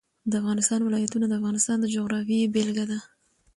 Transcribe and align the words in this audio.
د 0.29 0.33
افغانستان 0.41 0.79
ولايتونه 0.83 1.25
د 1.27 1.33
افغانستان 1.39 1.77
د 1.81 1.85
جغرافیې 1.95 2.51
بېلګه 2.53 2.85
ده. 2.91 2.99